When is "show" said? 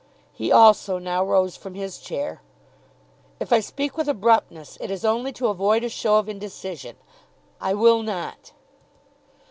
5.89-6.15